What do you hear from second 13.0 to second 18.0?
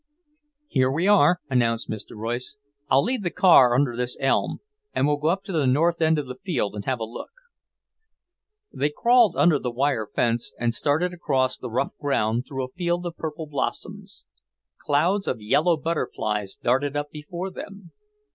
of purple blossoms. Clouds of yellow butterflies darted up before them.